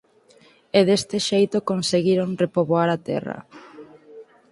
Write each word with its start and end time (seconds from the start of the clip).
E 0.77 0.79
deste 0.89 1.17
xeito 1.29 1.57
conseguiron 1.71 2.39
repoboar 2.43 2.87
a 2.95 3.01
terra. 3.07 3.39